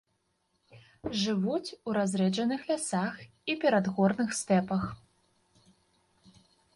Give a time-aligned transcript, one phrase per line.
[1.23, 3.13] Жывуць у разрэджаных лясах
[3.53, 4.89] і перадгорных стэпах.